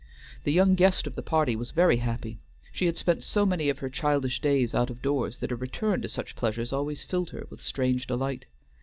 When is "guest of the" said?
0.73-1.21